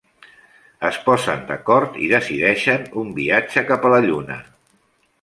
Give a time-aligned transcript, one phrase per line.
[0.89, 4.43] Es posen d'acord i decideixen un viatge cap a la Lluna.